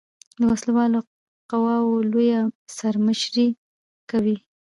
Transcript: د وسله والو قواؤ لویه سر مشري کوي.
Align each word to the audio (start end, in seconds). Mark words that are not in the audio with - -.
د 0.39 0.41
وسله 0.51 0.71
والو 0.77 0.99
قواؤ 1.51 1.87
لویه 2.11 2.41
سر 2.77 2.95
مشري 3.05 3.47
کوي. 4.09 4.37